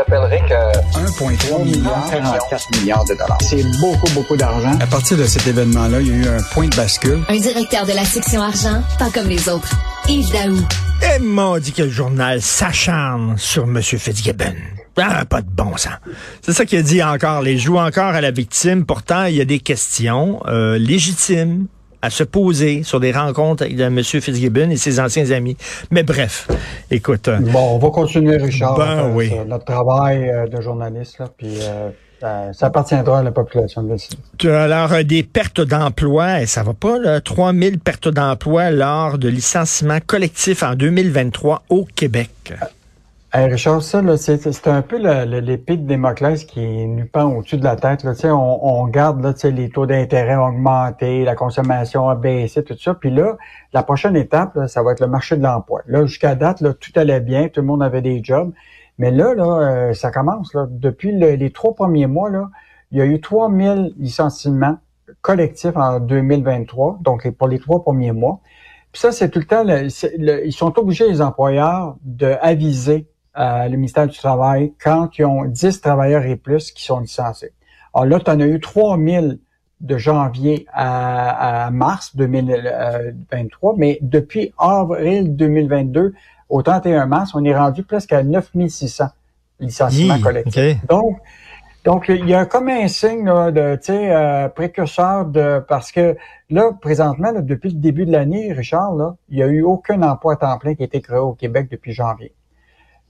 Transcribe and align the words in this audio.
rappellerai 0.00 0.40
que 0.48 0.98
1,3 0.98 1.64
milliard, 1.64 2.06
44 2.10 2.78
milliards 2.78 3.04
de 3.04 3.14
dollars. 3.14 3.38
C'est 3.42 3.62
beaucoup, 3.80 4.10
beaucoup 4.14 4.36
d'argent. 4.36 4.72
À 4.80 4.86
partir 4.86 5.16
de 5.16 5.24
cet 5.24 5.46
événement-là, 5.46 6.00
il 6.00 6.08
y 6.08 6.10
a 6.10 6.14
eu 6.14 6.28
un 6.28 6.42
point 6.54 6.68
de 6.68 6.76
bascule. 6.76 7.20
Un 7.28 7.36
directeur 7.36 7.86
de 7.86 7.92
la 7.92 8.04
section 8.04 8.40
argent, 8.40 8.82
pas 8.98 9.10
comme 9.10 9.28
les 9.28 9.48
autres. 9.48 9.70
Yves 10.08 10.32
Daou. 10.32 10.56
Et 11.02 11.18
m'a 11.18 11.60
dit 11.60 11.72
que 11.72 11.82
le 11.82 11.90
journal 11.90 12.40
s'acharne 12.40 13.36
sur 13.36 13.64
M. 13.64 13.82
Fitzgibbon. 13.82 14.54
Ah, 14.96 15.24
pas 15.24 15.40
de 15.40 15.48
bon 15.48 15.76
sens. 15.76 15.94
C'est 16.42 16.52
ça 16.52 16.64
qu'il 16.64 16.78
a 16.78 16.82
dit 16.82 17.02
encore. 17.02 17.42
Les 17.42 17.58
joue 17.58 17.78
encore 17.78 18.14
à 18.14 18.20
la 18.20 18.30
victime. 18.30 18.84
Pourtant, 18.84 19.24
il 19.24 19.36
y 19.36 19.40
a 19.40 19.44
des 19.44 19.60
questions 19.60 20.40
euh, 20.46 20.78
légitimes 20.78 21.66
à 22.02 22.10
se 22.10 22.24
poser 22.24 22.82
sur 22.82 23.00
des 23.00 23.12
rencontres 23.12 23.64
avec 23.64 23.78
M. 23.78 24.02
Fitzgibbon 24.02 24.70
et 24.70 24.76
ses 24.76 25.00
anciens 25.00 25.30
amis. 25.30 25.56
Mais 25.90 26.02
bref, 26.02 26.48
écoute. 26.90 27.28
euh, 27.28 27.38
Bon, 27.40 27.74
on 27.74 27.78
va 27.78 27.90
continuer, 27.90 28.36
Richard, 28.36 28.76
Ben 28.76 28.84
faire 28.96 29.14
oui. 29.14 29.32
notre 29.46 29.64
travail 29.64 30.28
euh, 30.28 30.46
de 30.46 30.60
journaliste, 30.60 31.18
là, 31.18 31.26
puis 31.36 31.58
euh, 31.62 31.90
ça, 32.52 32.66
appartiendra 32.66 33.20
à 33.20 33.22
la 33.22 33.32
population 33.32 33.82
de. 33.82 34.48
Alors, 34.48 34.92
euh, 34.92 35.02
des 35.02 35.22
pertes 35.22 35.60
d'emploi, 35.60 36.42
et 36.42 36.46
ça 36.46 36.62
va 36.62 36.74
pas, 36.74 36.98
là, 36.98 37.20
3000 37.20 37.78
pertes 37.78 38.08
d'emploi 38.08 38.70
lors 38.70 39.18
de 39.18 39.28
licenciements 39.28 40.00
collectifs 40.06 40.62
en 40.62 40.74
2023 40.74 41.62
au 41.70 41.86
Québec. 41.94 42.30
Richard, 43.32 43.80
ça, 43.82 44.02
c'est, 44.16 44.66
un 44.66 44.82
peu 44.82 44.96
l'épée 44.96 45.76
de 45.76 45.86
Démoclès 45.86 46.44
qui 46.44 46.86
nous 46.88 47.06
pend 47.06 47.26
au-dessus 47.32 47.58
de 47.58 47.64
la 47.64 47.76
tête. 47.76 48.02
Là. 48.02 48.12
On, 48.24 48.58
on 48.62 48.82
regarde 48.82 49.22
là, 49.22 49.32
les 49.50 49.70
taux 49.70 49.86
d'intérêt 49.86 50.34
ont 50.34 50.46
augmenté, 50.48 51.22
la 51.24 51.36
consommation 51.36 52.08
a 52.08 52.16
baissé, 52.16 52.64
tout 52.64 52.76
ça. 52.76 52.94
Puis 52.94 53.10
là, 53.10 53.36
la 53.72 53.84
prochaine 53.84 54.16
étape, 54.16 54.56
là, 54.56 54.66
ça 54.66 54.82
va 54.82 54.92
être 54.92 55.00
le 55.00 55.06
marché 55.06 55.36
de 55.36 55.44
l'emploi. 55.44 55.82
Là, 55.86 56.06
jusqu'à 56.06 56.34
date, 56.34 56.60
là, 56.60 56.74
tout 56.74 56.90
allait 56.96 57.20
bien, 57.20 57.46
tout 57.48 57.60
le 57.60 57.68
monde 57.68 57.84
avait 57.84 58.02
des 58.02 58.20
jobs. 58.22 58.52
Mais 58.98 59.12
là, 59.12 59.32
là, 59.34 59.44
euh, 59.44 59.94
ça 59.94 60.10
commence. 60.10 60.52
Là. 60.52 60.66
Depuis 60.68 61.12
le- 61.12 61.34
les 61.36 61.52
trois 61.52 61.74
premiers 61.74 62.08
mois, 62.08 62.30
là, 62.30 62.50
il 62.90 62.98
y 62.98 63.00
a 63.00 63.04
eu 63.06 63.20
3000 63.20 63.94
licenciements 63.96 64.78
collectifs 65.22 65.76
en 65.76 66.00
2023, 66.00 66.98
donc 67.00 67.30
pour 67.38 67.46
les 67.46 67.60
trois 67.60 67.80
premiers 67.82 68.12
mois. 68.12 68.40
Puis 68.90 69.00
ça, 69.00 69.12
c'est 69.12 69.28
tout 69.30 69.38
le 69.38 69.44
temps, 69.44 69.62
le- 69.64 70.44
ils 70.46 70.52
sont 70.52 70.76
obligés, 70.80 71.08
les 71.08 71.22
employeurs, 71.22 71.96
de 72.02 72.34
aviser 72.42 73.06
euh, 73.38 73.68
le 73.68 73.76
ministère 73.76 74.06
du 74.06 74.16
Travail 74.16 74.72
quand 74.82 75.18
ils 75.18 75.24
ont 75.24 75.44
10 75.44 75.80
travailleurs 75.80 76.24
et 76.24 76.36
plus 76.36 76.72
qui 76.72 76.84
sont 76.84 77.00
licenciés. 77.00 77.52
Alors 77.94 78.06
là, 78.06 78.20
tu 78.20 78.30
en 78.30 78.40
as 78.40 78.46
eu 78.46 78.60
3000 78.60 79.38
de 79.80 79.96
janvier 79.96 80.66
à, 80.72 81.66
à 81.66 81.70
mars 81.70 82.14
2023, 82.16 83.74
mais 83.76 83.98
depuis 84.02 84.52
avril 84.58 85.36
2022 85.36 86.14
au 86.48 86.62
31 86.62 87.06
mars, 87.06 87.34
on 87.34 87.44
est 87.44 87.56
rendu 87.56 87.82
presque 87.84 88.12
à 88.12 88.22
9600 88.22 89.06
licenciements 89.60 90.16
Hi, 90.16 90.20
collectifs. 90.20 90.76
OK. 90.82 90.88
Donc, 90.88 91.18
donc, 91.84 92.06
il 92.08 92.28
y 92.28 92.34
a 92.34 92.44
comme 92.44 92.68
un 92.68 92.88
signe 92.88 93.24
là, 93.24 93.50
de, 93.50 93.76
tu 93.76 93.84
sais, 93.84 94.14
euh, 94.14 94.48
précurseur 94.48 95.24
de, 95.24 95.64
parce 95.66 95.92
que 95.92 96.16
là, 96.50 96.72
présentement, 96.78 97.30
là, 97.30 97.40
depuis 97.40 97.70
le 97.70 97.78
début 97.78 98.04
de 98.04 98.12
l'année, 98.12 98.52
Richard, 98.52 98.94
là, 98.96 99.16
il 99.30 99.36
n'y 99.36 99.42
a 99.42 99.46
eu 99.46 99.62
aucun 99.62 100.02
emploi 100.02 100.34
à 100.34 100.36
temps 100.36 100.58
plein 100.58 100.74
qui 100.74 100.82
a 100.82 100.86
été 100.86 101.00
créé 101.00 101.18
au 101.18 101.32
Québec 101.32 101.68
depuis 101.70 101.92
janvier. 101.92 102.34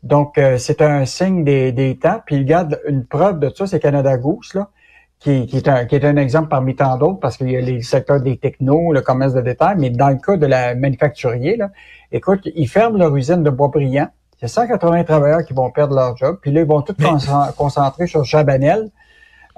Donc, 0.03 0.39
euh, 0.39 0.57
c'est 0.59 0.81
un 0.83 1.05
signe 1.05 1.45
des, 1.45 1.73
des 1.73 1.99
temps. 1.99 2.21
Puis, 2.25 2.39
regarde, 2.39 2.81
une 2.89 3.05
preuve 3.05 3.39
de 3.39 3.51
ça, 3.55 3.67
c'est 3.67 3.81
Canada 3.81 4.17
Goose, 4.17 4.55
là, 4.55 4.69
qui, 5.19 5.47
qui, 5.47 5.59
est 5.59 5.69
un, 5.69 5.85
qui 5.85 5.97
est 5.97 6.05
un 6.05 6.17
exemple 6.17 6.49
parmi 6.49 6.75
tant 6.75 6.97
d'autres, 6.97 7.21
parce 7.21 7.37
qu'il 7.37 7.51
y 7.51 7.57
a 7.57 7.61
les 7.61 7.83
secteurs 7.83 8.21
des 8.21 8.39
technos, 8.39 8.93
le 8.93 9.03
commerce 9.03 9.35
de 9.35 9.43
détail, 9.43 9.75
mais 9.79 9.91
dans 9.91 10.09
le 10.09 10.17
cas 10.17 10.37
de 10.37 10.47
la 10.47 10.75
manufacturier, 10.75 11.57
là, 11.57 11.69
écoute, 12.13 12.41
ils 12.55 12.69
ferment 12.69 12.97
leur 12.97 13.15
usine 13.15 13.43
de 13.43 13.51
Boisbriand. 13.51 14.09
Il 14.39 14.43
y 14.43 14.45
a 14.47 14.49
180 14.49 15.05
travailleurs 15.05 15.45
qui 15.45 15.53
vont 15.53 15.71
perdre 15.71 15.95
leur 15.95 16.17
job. 16.17 16.39
Puis 16.41 16.51
là, 16.51 16.63
ils 16.63 16.67
vont 16.67 16.81
tous 16.81 16.97
Mais- 16.99 17.09
concentrer 17.59 18.07
sur 18.07 18.25
Chabanel. 18.25 18.89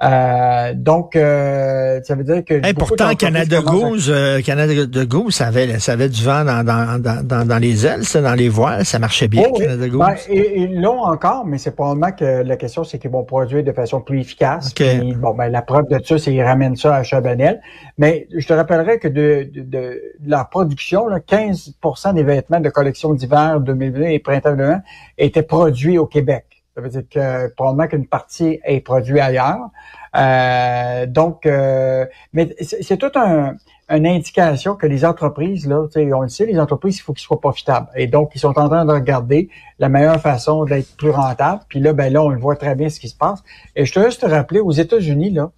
Euh, 0.01 0.73
donc, 0.75 1.15
euh, 1.15 1.99
ça 2.03 2.15
veut 2.15 2.23
dire 2.23 2.43
que... 2.43 2.55
Hey, 2.65 2.73
pourtant, 2.73 3.13
Canada 3.15 3.59
à- 3.59 3.61
Goose, 3.61 4.09
euh, 4.13 4.41
Canada 4.41 4.73
Goose, 5.05 5.35
ça 5.35 5.47
avait, 5.47 5.79
ça 5.79 5.93
avait 5.93 6.09
du 6.09 6.23
vent 6.23 6.43
dans, 6.43 6.63
dans, 6.65 6.99
dans, 7.23 7.45
dans, 7.47 7.57
les 7.59 7.85
ailes, 7.85 8.03
ça, 8.03 8.21
dans 8.21 8.33
les 8.33 8.49
voiles, 8.49 8.85
ça 8.85 8.99
marchait 8.99 9.27
bien, 9.27 9.43
Oh. 9.49 9.53
Canada 9.57 9.87
Goose. 9.87 9.99
Ben, 9.99 10.15
et, 10.29 10.63
et 10.63 10.67
l'ont 10.67 11.03
encore, 11.03 11.45
mais 11.45 11.57
c'est 11.57 11.75
probablement 11.75 12.11
que 12.11 12.43
la 12.43 12.55
question, 12.57 12.83
c'est 12.83 12.97
qu'ils 12.97 13.11
vont 13.11 13.23
produire 13.23 13.63
de 13.63 13.71
façon 13.71 14.01
plus 14.01 14.19
efficace. 14.21 14.71
OK. 14.71 14.83
Puis, 14.99 15.13
bon, 15.13 15.33
ben, 15.35 15.47
la 15.49 15.61
preuve 15.61 15.87
de 15.89 15.99
ça, 16.03 16.17
c'est 16.17 16.31
qu'ils 16.31 16.43
ramènent 16.43 16.75
ça 16.75 16.95
à 16.95 17.03
Chabanel. 17.03 17.61
Mais 17.97 18.27
je 18.35 18.45
te 18.47 18.53
rappellerai 18.53 18.99
que 18.99 19.07
de, 19.07 19.47
de, 19.53 19.61
de- 19.61 20.01
de 20.19 20.29
la 20.29 20.45
production, 20.45 21.07
là, 21.07 21.19
15% 21.19 22.13
des 22.13 22.23
vêtements 22.23 22.59
de 22.59 22.69
collection 22.69 23.13
d'hiver 23.13 23.59
2020 23.59 24.05
et 24.07 24.19
printemps 24.19 24.51
2020 24.55 24.81
étaient 25.17 25.43
produits 25.43 25.97
au 25.97 26.05
Québec. 26.05 26.45
Ça 26.75 26.81
veut 26.81 26.89
dire 26.89 27.03
que 27.09 27.53
probablement 27.53 27.87
qu'une 27.87 28.07
partie 28.07 28.59
est 28.63 28.81
produite 28.81 29.19
ailleurs. 29.19 29.69
Euh, 30.15 31.05
donc, 31.05 31.45
euh, 31.45 32.05
mais 32.33 32.55
c'est 32.59 32.97
tout 32.97 33.11
un 33.15 33.55
une 33.89 34.07
indication 34.07 34.75
que 34.75 34.87
les 34.87 35.05
entreprises, 35.05 35.67
là, 35.67 35.85
on 35.95 36.21
le 36.21 36.29
sait, 36.29 36.45
les 36.45 36.59
entreprises, 36.59 36.97
il 36.97 37.01
faut 37.01 37.13
qu'ils 37.13 37.23
soient 37.23 37.39
profitables. 37.39 37.87
Et 37.95 38.07
donc, 38.07 38.31
ils 38.33 38.39
sont 38.39 38.57
en 38.57 38.69
train 38.69 38.85
de 38.85 38.91
regarder 38.91 39.49
la 39.79 39.89
meilleure 39.89 40.21
façon 40.21 40.63
d'être 40.65 40.95
plus 40.95 41.09
rentable. 41.09 41.61
Puis 41.67 41.79
là, 41.79 41.93
ben 41.93 42.11
là, 42.11 42.23
on 42.23 42.35
voit 42.37 42.55
très 42.55 42.75
bien 42.75 42.89
ce 42.89 42.99
qui 42.99 43.09
se 43.09 43.15
passe. 43.15 43.43
Et 43.75 43.85
je 43.85 43.93
te 43.93 43.99
juste 44.03 44.21
te 44.21 44.25
rappeler, 44.25 44.59
aux 44.59 44.71
États-Unis, 44.71 45.31
là, 45.31 45.51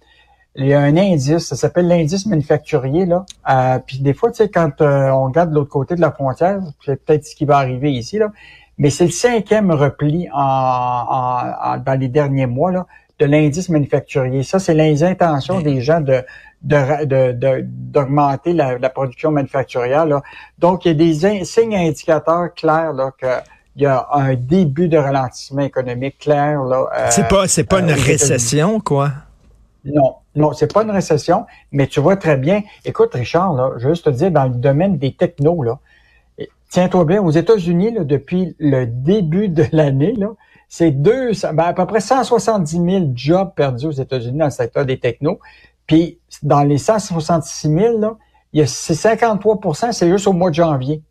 il 0.56 0.66
y 0.66 0.74
a 0.74 0.80
un 0.80 0.96
indice, 0.96 1.46
ça 1.46 1.56
s'appelle 1.56 1.86
l'indice 1.86 2.26
manufacturier, 2.26 3.04
là. 3.04 3.26
Euh, 3.48 3.78
puis 3.86 3.98
des 3.98 4.14
fois, 4.14 4.30
tu 4.30 4.38
sais, 4.38 4.48
quand 4.48 4.80
euh, 4.80 5.10
on 5.10 5.26
regarde 5.26 5.50
de 5.50 5.54
l'autre 5.54 5.70
côté 5.70 5.94
de 5.94 6.00
la 6.00 6.10
frontière, 6.10 6.60
c'est 6.84 7.04
peut-être 7.04 7.26
ce 7.26 7.36
qui 7.36 7.44
va 7.44 7.58
arriver 7.58 7.92
ici, 7.92 8.18
là. 8.18 8.32
Mais 8.78 8.90
c'est 8.90 9.04
le 9.06 9.10
cinquième 9.10 9.70
repli 9.70 10.28
en, 10.32 10.38
en- 10.38 11.72
en- 11.74 11.78
dans 11.78 11.98
les 11.98 12.08
derniers 12.08 12.46
mois, 12.46 12.72
là, 12.72 12.86
de 13.18 13.24
l'indice 13.26 13.68
manufacturier. 13.70 14.42
Ça, 14.42 14.58
c'est 14.58 14.74
les 14.74 15.02
intentions 15.02 15.60
des 15.60 15.80
gens 15.80 16.00
de 16.00 16.22
de- 16.62 17.04
de- 17.04 17.32
de- 17.32 17.60
d'augmenter 17.64 18.52
la, 18.52 18.78
la 18.78 18.88
production 18.90 19.30
manufacturière. 19.30 20.04
Là. 20.06 20.22
Donc, 20.58 20.84
il 20.84 20.88
y 20.88 20.90
a 20.90 20.94
des 20.94 21.24
in- 21.24 21.44
signes 21.44 21.76
indicateurs 21.76 22.52
clairs 22.54 22.92
là, 22.92 23.12
qu'il 23.18 23.82
y 23.82 23.86
a 23.86 24.06
un 24.12 24.34
début 24.34 24.88
de 24.88 24.96
ralentissement 24.98 25.62
économique 25.62 26.18
clair. 26.18 26.62
Là, 26.64 26.86
euh, 26.98 27.06
c'est 27.10 27.28
pas, 27.28 27.46
c'est 27.46 27.64
pas 27.64 27.76
euh, 27.76 27.80
une 27.80 27.92
récession, 27.92 28.80
quoi? 28.80 29.12
Non, 29.84 30.16
non, 30.34 30.52
c'est 30.54 30.72
pas 30.72 30.82
une 30.82 30.90
récession, 30.90 31.46
mais 31.70 31.86
tu 31.86 32.00
vois 32.00 32.16
très 32.16 32.36
bien. 32.36 32.62
Écoute, 32.84 33.14
Richard, 33.14 33.52
là, 33.52 33.70
je 33.78 33.86
veux 33.86 33.94
juste 33.94 34.06
te 34.06 34.10
dire, 34.10 34.32
dans 34.32 34.44
le 34.44 34.54
domaine 34.54 34.98
des 34.98 35.12
technos, 35.14 35.62
là, 35.62 35.78
tiens-toi 36.70 37.04
bien, 37.04 37.22
aux 37.22 37.30
États-Unis, 37.30 37.92
depuis 38.00 38.56
le 38.58 38.86
début 38.86 39.48
de 39.48 39.64
l'année, 39.72 40.14
c'est 40.68 40.90
deux, 40.90 41.30
ben, 41.52 41.64
à 41.64 41.72
peu 41.72 41.86
près 41.86 42.00
170 42.00 42.90
000 42.90 43.12
jobs 43.14 43.54
perdus 43.54 43.86
aux 43.86 43.92
États-Unis 43.92 44.38
dans 44.38 44.46
le 44.46 44.50
secteur 44.50 44.84
des 44.84 44.98
technos. 44.98 45.38
Puis, 45.86 46.18
dans 46.42 46.62
les 46.62 46.78
166 46.78 47.68
000, 47.68 47.98
là, 47.98 48.16
il 48.52 48.60
y 48.60 48.62
a 48.62 48.66
c'est 48.66 48.94
53% 48.94 49.92
c'est 49.92 50.08
juste 50.08 50.26
au 50.26 50.32
mois 50.32 50.50
de 50.50 50.54
janvier. 50.54 51.02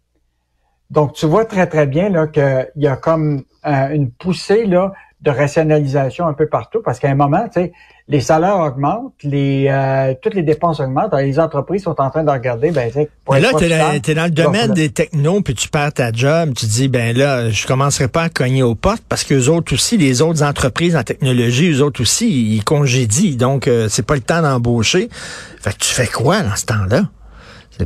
Donc, 0.89 1.13
tu 1.13 1.25
vois 1.25 1.45
très, 1.45 1.67
très 1.67 1.87
bien 1.87 2.09
là 2.09 2.27
qu'il 2.27 2.71
y 2.75 2.87
a 2.87 2.95
comme 2.95 3.43
euh, 3.65 3.89
une 3.89 4.11
poussée 4.11 4.65
là, 4.65 4.93
de 5.25 5.31
rationalisation 5.31 6.27
un 6.27 6.33
peu 6.33 6.47
partout, 6.47 6.81
parce 6.85 6.99
qu'à 6.99 7.09
un 7.09 7.15
moment, 7.15 7.45
tu 7.45 7.61
sais, 7.61 7.73
les 8.07 8.21
salaires 8.21 8.59
augmentent, 8.59 9.13
les 9.23 9.65
euh, 9.67 10.13
toutes 10.21 10.35
les 10.35 10.43
dépenses 10.43 10.79
augmentent, 10.79 11.11
alors 11.13 11.25
les 11.25 11.39
entreprises 11.39 11.83
sont 11.83 11.99
en 11.99 12.11
train 12.11 12.23
de 12.23 12.29
regarder, 12.29 12.69
ben, 12.69 12.87
tu 12.87 12.99
sais, 12.99 13.09
pour 13.25 13.33
là, 13.33 13.41
t'es 13.57 13.67
dans, 13.67 13.77
profitable, 13.77 14.01
t'es 14.01 14.13
dans 14.13 14.25
le 14.25 14.29
domaine 14.29 14.73
des 14.73 14.89
technos, 14.89 15.41
puis 15.41 15.55
tu 15.55 15.67
perds 15.67 15.93
ta 15.93 16.11
job, 16.11 16.53
tu 16.55 16.67
dis, 16.67 16.87
ben 16.87 17.17
là, 17.17 17.49
je 17.49 17.65
commencerai 17.65 18.07
pas 18.07 18.23
à 18.23 18.29
cogner 18.29 18.61
aux 18.61 18.75
portes, 18.75 19.03
parce 19.09 19.23
que 19.23 19.33
les 19.33 19.49
autres 19.49 19.73
aussi, 19.73 19.97
les 19.97 20.21
autres 20.21 20.43
entreprises 20.43 20.95
en 20.95 21.03
technologie, 21.03 21.71
eux 21.71 21.81
autres 21.81 22.01
aussi, 22.01 22.55
ils 22.55 22.63
congédient, 22.63 23.35
donc 23.35 23.67
euh, 23.67 23.87
c'est 23.89 24.05
pas 24.05 24.15
le 24.15 24.21
temps 24.21 24.43
d'embaucher. 24.43 25.09
Fait 25.59 25.71
que 25.71 25.79
tu 25.79 25.89
fais 25.89 26.07
quoi 26.07 26.43
dans 26.43 26.55
ce 26.55 26.65
temps-là? 26.65 27.01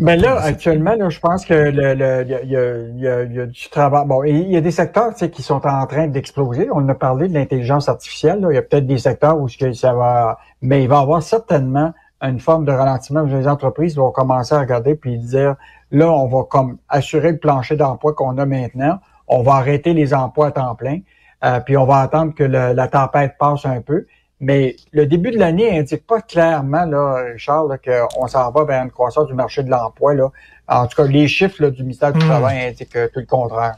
Mais 0.02 0.18
là, 0.18 0.40
actuellement, 0.42 0.96
là, 0.96 1.10
je 1.10 1.20
pense 1.20 1.46
que 1.46 1.54
le, 1.54 1.94
le- 1.94 2.24
il 2.24 2.30
y, 2.30 2.36
a, 2.36 2.42
il 2.44 2.50
y 2.52 3.08
a- 3.08 3.24
il 3.24 3.34
y 3.34 3.40
a- 3.40 3.46
du 3.46 3.70
travail. 3.70 4.06
Bon, 4.08 4.24
et 4.24 4.32
il 4.32 4.50
y 4.52 4.58
a 4.58 4.62
des 4.62 4.72
secteurs 4.72 5.14
tu 5.14 5.20
sais, 5.20 5.30
qui 5.30 5.42
sont 5.42 5.66
en 5.66 5.86
train 5.88 6.08
d'exploser. 6.08 6.70
On 6.74 6.88
a 6.90 6.94
parlé 6.96 7.28
de 7.28 7.34
l'intelligence 7.34 7.90
artificielle. 7.90 8.40
là. 8.42 8.50
Il 8.52 8.56
y 8.56 8.58
a 8.58 8.62
peut-être 8.62 8.86
des 8.88 8.98
secteurs 9.00 9.40
où 9.40 9.48
ça 9.50 9.94
va. 9.94 10.38
Mais 10.62 10.84
il 10.84 10.90
va 10.90 10.98
y 10.98 11.02
avoir 11.02 11.24
certainement 11.24 11.94
une 12.22 12.40
forme 12.40 12.66
de 12.66 12.72
ralentissement 12.72 13.22
où 13.22 13.28
les 13.28 13.48
entreprises 13.48 13.96
vont 13.96 14.12
commencer 14.12 14.54
à 14.54 14.60
regarder 14.60 14.96
puis 14.96 15.18
dire 15.18 15.56
là, 15.92 16.12
on 16.12 16.28
va 16.28 16.44
comme 16.44 16.78
assurer 16.90 17.32
le 17.32 17.38
plancher 17.38 17.76
d'emploi 17.78 18.14
qu'on 18.14 18.38
a 18.38 18.46
maintenant. 18.46 19.00
On 19.28 19.42
va 19.42 19.54
arrêter 19.54 19.94
les 19.94 20.14
emplois 20.14 20.48
à 20.48 20.52
temps 20.52 20.76
plein. 20.76 21.00
euh, 21.46 21.62
puis 21.62 21.78
on 21.78 21.86
va 21.86 22.00
attendre 22.02 22.34
que 22.36 22.44
le- 22.44 22.74
la 22.74 22.88
tempête 22.90 23.36
passe 23.40 23.66
un 23.66 23.80
peu. 23.82 24.06
Mais 24.42 24.78
le 24.94 25.06
début 25.06 25.32
de 25.32 25.38
l'année 25.38 25.78
indique 25.78 26.08
pas 26.08 26.22
clairement, 26.22 26.86
là, 26.86 27.34
là, 27.36 27.78
qu'on 27.78 28.28
s'en 28.28 28.52
va 28.52 28.64
vers 28.64 28.84
une 28.84 28.92
croissance 28.92 29.28
du 29.28 29.34
marché 29.34 29.64
de 29.64 29.70
l'emploi. 29.70 30.14
Là. 30.14 30.30
En 30.68 30.88
tout 30.88 30.96
cas, 30.96 31.08
les 31.08 31.28
chiffres 31.28 31.64
là, 31.64 31.72
du 31.72 31.84
ministère 31.84 32.14
du 32.14 32.20
Hmm. 32.20 32.30
Travail 32.30 32.68
indiquent 32.68 32.96
euh, 32.96 33.08
tout 33.14 33.20
le 33.20 33.26
contraire. 33.26 33.76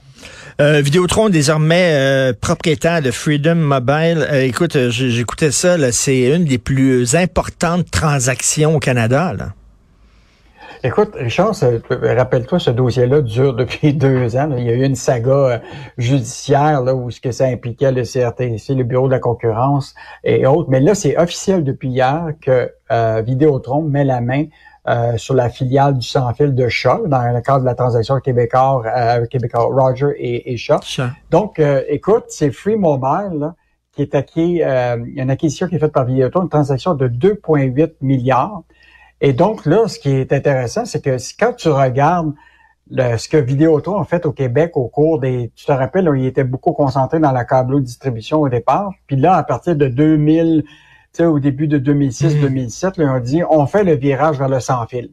Euh, 0.60 0.81
Vidéotron, 0.81 1.30
désormais 1.30 1.94
euh, 1.94 2.34
propriétaire 2.40 3.02
de 3.02 3.12
Freedom 3.12 3.56
Mobile. 3.56 4.28
Euh, 4.31 4.42
écoute, 4.44 4.75
euh, 4.75 4.90
j'écoutais 4.92 5.52
ça, 5.52 5.78
là, 5.78 5.92
c'est 5.92 6.36
une 6.36 6.46
des 6.46 6.58
plus 6.58 7.16
importantes 7.16 7.90
transactions 7.90 8.75
au 8.75 8.80
Canada. 8.80 9.34
Là. 9.38 9.54
Écoute, 10.83 11.12
Richard, 11.13 11.54
rappelle-toi, 11.92 12.57
ce 12.57 12.72
dossier-là 12.72 13.22
dure 13.22 13.54
depuis 13.54 13.94
deux 13.95 14.36
ans. 14.36 14.50
Il 14.57 14.63
y 14.63 14.69
a 14.69 14.74
eu 14.74 14.83
une 14.83 14.95
saga 14.95 15.31
euh, 15.31 15.60
judiciaire 16.00 16.81
là, 16.81 16.95
où 16.95 17.12
ce 17.12 17.22
que 17.22 17.31
ça 17.31 17.45
impliquait 17.45 17.92
le 17.92 18.01
CRTC, 18.01 18.74
le 18.74 18.83
Bureau 18.83 19.06
de 19.06 19.12
la 19.12 19.19
concurrence 19.19 19.94
et 20.24 20.48
autres. 20.48 20.69
Mais 20.72 20.80
là, 20.80 20.95
c'est 20.95 21.16
officiel 21.18 21.63
depuis 21.63 21.89
hier 21.89 22.33
que 22.42 22.72
euh, 22.92 23.22
Vidéotron 23.22 23.83
met 23.83 24.04
la 24.04 24.22
main 24.22 24.45
euh, 24.88 25.16
sur 25.18 25.36
la 25.36 25.50
filiale 25.50 26.00
du 26.00 26.07
sans-fil 26.07 26.56
de 26.56 26.68
Shaw 26.68 27.06
dans 27.06 27.31
le 27.31 27.42
cadre 27.42 27.60
de 27.60 27.66
la 27.66 27.75
transaction 27.75 28.19
québécois, 28.19 28.81
euh, 28.88 29.27
québécois 29.27 29.66
Roger 29.66 30.13
et, 30.18 30.51
et 30.51 30.57
Shaw. 30.57 30.80
Donc, 31.30 31.60
euh, 31.60 31.84
écoute, 31.89 32.25
c'est 32.30 32.50
Free 32.50 32.75
Mobile 32.75 33.38
là, 33.38 33.56
qui 33.92 34.01
est 34.01 34.16
acquis, 34.16 34.63
euh, 34.63 34.98
une 35.16 35.30
acquisition 35.30 35.68
qui 35.68 35.75
est 35.75 35.80
faite 35.80 35.92
par 35.92 36.06
Vidéotron, 36.06 36.42
une 36.42 36.50
transaction 36.50 36.95
de 36.95 37.07
2,8 37.07 37.94
milliards. 38.01 38.63
Et 39.21 39.33
donc 39.33 39.65
là, 39.65 39.88
ce 39.88 40.00
qui 40.00 40.09
est 40.09 40.33
intéressant, 40.33 40.85
c'est 40.85 41.01
que 41.01 41.18
quand 41.39 41.53
tu 41.53 41.69
regardes 41.69 42.33
ce 42.91 43.29
que 43.29 43.38
Vidéotron 43.38 44.00
a 44.00 44.06
fait 44.06 44.25
au 44.25 44.31
Québec 44.33 44.71
au 44.75 44.88
cours 44.88 45.19
des... 45.19 45.51
Tu 45.56 45.65
te 45.65 45.71
rappelles, 45.71 46.09
il 46.18 46.25
était 46.25 46.44
beaucoup 46.44 46.73
concentré 46.73 47.19
dans 47.19 47.31
la 47.31 47.45
câble 47.45 47.81
distribution 47.81 48.41
au 48.41 48.50
départ. 48.50 48.91
Puis 49.07 49.15
là, 49.15 49.35
à 49.35 49.44
partir 49.44 49.75
de 49.75 49.88
2000, 49.88 50.63
tu 50.63 50.69
sais, 51.13 51.25
au 51.25 51.39
début 51.39 51.68
de 51.68 51.79
2006-2007, 51.79 52.88
mm. 52.88 52.91
ils 52.97 53.09
ont 53.09 53.19
dit, 53.19 53.44
on 53.50 53.65
fait 53.65 53.83
le 53.83 53.94
virage 53.95 54.38
vers 54.38 54.50
le 54.50 54.59
sans-fil. 54.59 55.12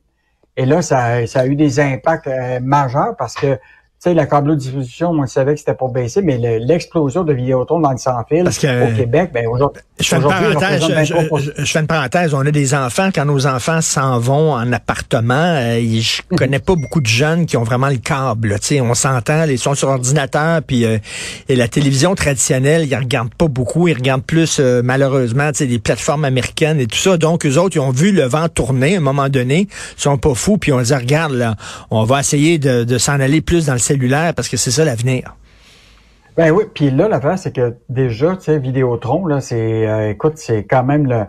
Et 0.57 0.67
là, 0.67 0.83
ça, 0.83 1.25
ça, 1.27 1.41
a 1.41 1.47
eu 1.47 1.55
des 1.55 1.79
impacts 1.79 2.27
euh, 2.27 2.59
majeurs 2.61 3.15
parce 3.17 3.35
que 3.35 3.59
sais, 3.99 4.15
la 4.15 4.27
câble 4.27 4.57
diffusion, 4.57 5.11
on 5.11 5.27
savait 5.27 5.55
que 5.55 5.61
c'était 5.61 5.75
pour 5.75 5.91
baisser, 5.91 6.23
mais 6.23 6.39
l'explosion 6.61 7.25
de 7.25 7.33
Vidéotron 7.33 7.81
dans 7.81 7.91
le 7.91 7.99
sans-fil 7.99 8.49
au 8.49 8.97
Québec, 8.97 9.31
ben 9.35 9.47
aujourd'hui, 9.47 9.83
je 10.01 10.09
fais, 10.09 10.17
une 10.17 10.23
parenthèse, 10.23 10.83
je, 11.59 11.65
fais 11.65 11.81
une 11.81 11.87
parenthèse, 11.89 12.33
on 12.33 12.47
a 12.47 12.51
des 12.53 12.75
enfants, 12.75 13.11
quand 13.13 13.25
nos 13.25 13.47
enfants 13.47 13.81
s'en 13.81 14.21
vont 14.21 14.53
en 14.53 14.73
appartement, 14.73 15.35
euh, 15.35 15.81
je 15.81 16.23
mhm. 16.31 16.39
connais 16.39 16.59
pas 16.61 16.77
beaucoup 16.77 17.01
de 17.01 17.07
jeunes 17.07 17.47
qui 17.47 17.57
ont 17.57 17.65
vraiment 17.65 17.89
le 17.89 17.97
câble. 17.97 18.57
sais, 18.61 18.81
on 18.81 18.95
s'entend, 18.95 19.45
ils 19.45 19.59
sont 19.59 19.75
sur 19.75 19.89
ordinateur, 19.89 20.63
puis 20.63 20.85
euh, 20.85 20.99
et 21.49 21.57
la 21.57 21.67
télévision 21.67 22.15
traditionnelle, 22.15 22.87
ils 22.89 22.95
regardent 22.95 23.35
pas 23.35 23.49
beaucoup, 23.49 23.89
ils 23.89 23.95
regardent 23.95 24.23
plus 24.23 24.59
euh, 24.61 24.83
malheureusement 24.85 25.51
des 25.59 25.79
plateformes 25.81 26.25
américaines 26.25 26.79
et 26.79 26.87
tout 26.87 26.97
ça. 26.97 27.17
Donc, 27.17 27.45
eux 27.45 27.59
autres, 27.59 27.77
ils 27.77 27.81
ont 27.81 27.91
vu 27.91 28.13
le 28.13 28.23
vent 28.23 28.49
tourner 28.49 28.95
à 28.95 28.99
un 28.99 29.03
moment 29.03 29.29
donné, 29.29 29.67
ils 29.97 30.01
sont 30.01 30.19
pas 30.19 30.35
fous, 30.35 30.59
puis 30.59 30.73
on 30.73 30.81
dit, 30.81 30.95
regarde, 30.95 31.33
là, 31.33 31.57
on 31.91 32.05
va 32.05 32.21
essayer 32.21 32.59
de, 32.59 32.85
de 32.85 32.99
s'en 32.99 33.19
aller 33.19 33.41
plus 33.41 33.67
dans 33.67 33.73
le 33.73 33.79
cellulaire 33.89 34.35
parce 34.35 34.49
que 34.49 34.57
c'est 34.57 34.71
ça 34.71 34.85
l'avenir. 34.85 35.35
Ben 36.37 36.53
oui, 36.53 36.65
puis 36.73 36.91
là, 36.93 37.09
l'affaire, 37.09 37.37
c'est 37.37 37.53
que 37.53 37.77
déjà, 37.89 38.37
tu 38.37 38.45
sais, 38.45 38.59
Vidéotron, 38.61 39.27
là, 39.27 39.41
c'est, 39.41 39.89
euh, 39.89 40.11
écoute, 40.11 40.35
c'est 40.37 40.65
quand 40.65 40.85
même 40.85 41.07
le, 41.07 41.25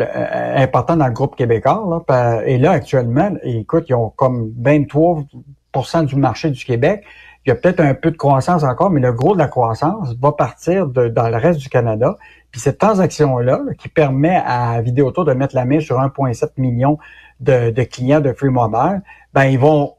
euh, 0.00 0.56
important 0.56 0.96
dans 0.96 1.08
le 1.08 1.12
groupe 1.12 1.34
québécois. 1.34 1.82
Là, 2.08 2.42
et 2.46 2.58
là, 2.58 2.70
actuellement, 2.70 3.32
écoute, 3.42 3.86
ils 3.88 3.94
ont 3.94 4.10
comme 4.10 4.52
23% 4.62 6.04
du 6.04 6.14
marché 6.14 6.50
du 6.50 6.64
Québec. 6.64 7.02
Il 7.44 7.48
y 7.48 7.52
a 7.52 7.56
peut-être 7.56 7.80
un 7.80 7.94
peu 7.94 8.12
de 8.12 8.16
croissance 8.16 8.62
encore, 8.62 8.90
mais 8.90 9.00
le 9.00 9.12
gros 9.12 9.34
de 9.34 9.38
la 9.40 9.48
croissance 9.48 10.14
va 10.20 10.30
partir 10.30 10.86
de, 10.86 11.08
dans 11.08 11.28
le 11.28 11.38
reste 11.38 11.58
du 11.58 11.68
Canada. 11.68 12.16
Puis 12.52 12.60
cette 12.60 12.78
transaction-là, 12.78 13.62
qui 13.78 13.88
permet 13.88 14.40
à 14.46 14.80
Vidéotron 14.80 15.24
de 15.24 15.32
mettre 15.32 15.56
la 15.56 15.64
main 15.64 15.80
sur 15.80 15.96
1,7 15.98 16.50
million 16.58 16.98
de, 17.40 17.70
de, 17.70 17.82
clients 17.82 18.20
de 18.20 18.32
Free 18.32 18.50
Mobile, 18.50 19.02
ben 19.34 19.46
ils 19.46 19.58
vont 19.58 19.94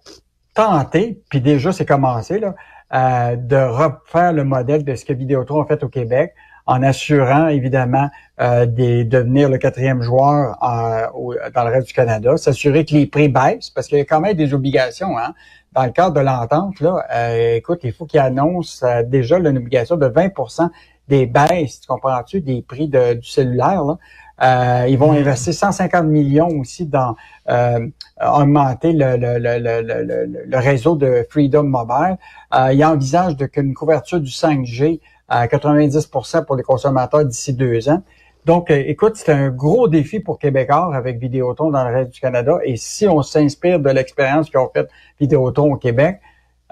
tenter, 0.53 1.21
puis 1.29 1.41
déjà 1.41 1.71
c'est 1.71 1.85
commencé, 1.85 2.39
là, 2.39 2.55
euh, 2.93 3.35
de 3.35 3.55
refaire 3.55 4.33
le 4.33 4.43
modèle 4.43 4.83
de 4.83 4.95
ce 4.95 5.05
que 5.05 5.13
Vidéotron 5.13 5.61
a 5.61 5.65
fait 5.65 5.83
au 5.83 5.89
Québec 5.89 6.33
en 6.65 6.81
assurant 6.83 7.47
évidemment 7.47 8.09
euh, 8.41 8.65
de 8.65 9.03
devenir 9.03 9.49
le 9.49 9.57
quatrième 9.57 10.01
joueur 10.01 10.57
euh, 10.63 11.49
dans 11.53 11.63
le 11.63 11.71
reste 11.71 11.87
du 11.87 11.93
Canada, 11.93 12.37
s'assurer 12.37 12.85
que 12.85 12.93
les 12.93 13.05
prix 13.05 13.29
baissent, 13.29 13.69
parce 13.69 13.87
qu'il 13.87 13.97
y 13.97 14.01
a 14.01 14.05
quand 14.05 14.21
même 14.21 14.35
des 14.35 14.53
obligations. 14.53 15.17
Hein? 15.17 15.33
Dans 15.73 15.83
le 15.83 15.91
cadre 15.91 16.15
de 16.15 16.21
l'entente, 16.21 16.79
là, 16.79 17.03
euh, 17.11 17.55
écoute, 17.55 17.79
il 17.83 17.91
faut 17.91 18.05
qu'ils 18.05 18.19
annoncent 18.19 18.85
déjà 19.07 19.39
une 19.39 19.57
obligation 19.57 19.97
de 19.97 20.07
20% 20.07 20.69
des 21.09 21.25
baisses, 21.25 21.81
tu 21.81 21.87
comprends-tu, 21.87 22.41
des 22.41 22.61
prix 22.61 22.87
de, 22.87 23.15
du 23.15 23.27
cellulaire. 23.27 23.83
Là. 23.83 23.97
Euh, 24.41 24.85
ils 24.89 24.97
vont 24.97 25.13
mm. 25.13 25.17
investir 25.17 25.53
150 25.53 26.05
millions 26.05 26.49
aussi 26.59 26.85
dans 26.85 27.15
euh, 27.49 27.87
augmenter 28.21 28.93
le, 28.93 29.15
le, 29.15 29.37
le, 29.37 30.45
le, 30.45 30.57
réseau 30.57 30.95
de 30.95 31.25
Freedom 31.29 31.63
Mobile. 31.63 32.17
Euh, 32.53 32.73
ils 32.73 32.83
envisagent 32.83 33.37
de, 33.37 33.45
qu'une 33.45 33.73
couverture 33.73 34.19
du 34.19 34.31
5G 34.31 34.99
à 35.29 35.47
90% 35.47 36.45
pour 36.45 36.55
les 36.55 36.63
consommateurs 36.63 37.25
d'ici 37.25 37.53
deux 37.53 37.89
ans. 37.89 38.01
Donc, 38.45 38.71
euh, 38.71 38.83
écoute, 38.85 39.13
c'est 39.15 39.31
un 39.31 39.49
gros 39.49 39.87
défi 39.87 40.19
pour 40.19 40.37
Québécois 40.37 40.93
avec 40.93 41.17
Vidéotron 41.17 41.71
dans 41.71 41.87
le 41.87 41.93
reste 41.93 42.11
du 42.11 42.19
Canada. 42.19 42.59
Et 42.63 42.75
si 42.75 43.07
on 43.07 43.21
s'inspire 43.21 43.79
de 43.79 43.89
l'expérience 43.89 44.49
qu'ils 44.49 44.59
ont 44.59 44.69
faite 44.73 44.89
Vidéotron 45.19 45.73
au 45.73 45.77
Québec, 45.77 46.19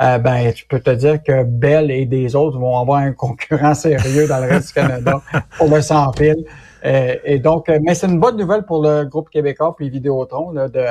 euh, 0.01 0.17
ben, 0.17 0.51
tu 0.51 0.65
peux 0.65 0.79
te 0.79 0.89
dire 0.89 1.21
que 1.23 1.43
Bell 1.43 1.91
et 1.91 2.05
des 2.05 2.35
autres 2.35 2.57
vont 2.57 2.77
avoir 2.77 2.99
un 2.99 3.13
concurrent 3.13 3.73
sérieux 3.73 4.27
dans 4.27 4.39
le 4.39 4.47
reste 4.47 4.67
du 4.69 4.73
Canada 4.73 5.21
pour 5.57 5.73
le 5.73 5.81
sans-fil. 5.81 6.35
Euh, 6.39 6.43
et 6.83 7.39
donc, 7.39 7.69
euh, 7.69 7.79
mais 7.81 7.95
c'est 7.95 8.07
une 8.07 8.19
bonne 8.19 8.37
nouvelle 8.37 8.63
pour 8.63 8.81
le 8.83 9.05
groupe 9.05 9.29
québécois 9.29 9.75
puis 9.75 9.89
Vidéotron 9.89 10.51
là, 10.51 10.67
de, 10.67 10.85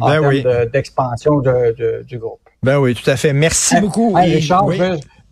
en 0.00 0.08
ben 0.08 0.42
termes 0.42 0.66
d'expansion 0.66 1.40
de, 1.40 2.04
du 2.06 2.18
groupe. 2.18 2.40
Ben 2.62 2.78
oui, 2.78 2.94
tout 2.94 3.08
à 3.08 3.16
fait. 3.16 3.32
Merci 3.32 3.80
beaucoup. 3.80 4.12
Richard, 4.14 4.70
je, 4.72 4.82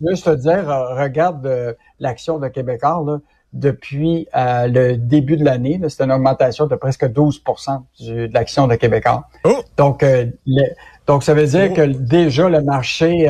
veux, 0.01 0.15
te 0.15 0.35
dire, 0.35 0.65
regarde 0.67 1.75
l'action 1.99 2.39
de 2.39 2.47
Québécois 2.47 3.03
là, 3.05 3.17
depuis 3.53 4.27
le 4.33 4.95
début 4.95 5.37
de 5.37 5.43
l'année. 5.43 5.79
C'est 5.89 6.03
une 6.03 6.11
augmentation 6.11 6.67
de 6.67 6.75
presque 6.75 7.05
12% 7.05 7.81
de 8.01 8.29
l'action 8.33 8.67
de 8.67 8.75
Québécois. 8.75 9.27
Oh! 9.43 9.61
Donc, 9.77 10.01
le, 10.01 10.63
donc, 11.07 11.23
ça 11.23 11.33
veut 11.33 11.47
dire 11.47 11.73
que 11.73 11.81
déjà 11.81 12.49
le 12.49 12.61
marché 12.61 13.29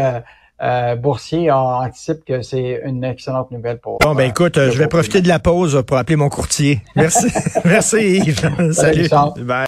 euh, 0.61 0.65
euh, 0.65 0.95
boursier 0.95 1.51
anticipe 1.51 2.23
que 2.25 2.41
c'est 2.41 2.81
une 2.85 3.03
excellente 3.03 3.51
nouvelle 3.51 3.79
pour. 3.79 3.99
Bon, 3.99 4.15
ben 4.15 4.29
écoute, 4.29 4.55
je 4.55 4.77
vais 4.77 4.87
profiter 4.87 5.21
de 5.21 5.27
la 5.27 5.39
pause 5.39 5.83
pour 5.85 5.97
appeler 5.97 6.15
mon 6.15 6.29
courtier. 6.29 6.81
Merci. 6.95 7.27
Merci 7.65 8.17
Yves. 8.17 8.71
Salut. 8.71 9.07
Salut. 9.07 9.43
Bye. 9.43 9.63